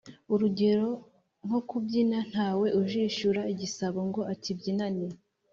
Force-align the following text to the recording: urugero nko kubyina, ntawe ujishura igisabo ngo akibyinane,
urugero 0.33 0.89
nko 1.45 1.59
kubyina, 1.69 2.19
ntawe 2.31 2.67
ujishura 2.81 3.41
igisabo 3.53 3.99
ngo 4.09 4.21
akibyinane, 4.33 5.05